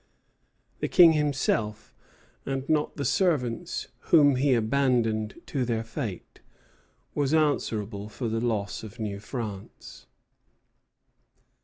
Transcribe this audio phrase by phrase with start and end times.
[0.79, 1.93] The King himself,
[2.43, 6.41] and not the servants whom he abandoned to their fate,
[7.13, 10.07] was answerable for the loss of New France.